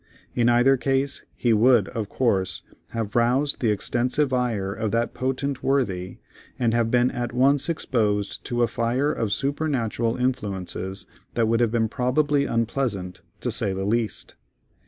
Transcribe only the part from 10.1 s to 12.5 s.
influences that would have been probably